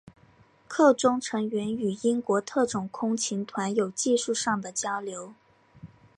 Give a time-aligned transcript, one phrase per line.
[0.67, 5.31] 课中成员与英国特种空勤团有技术上的交流。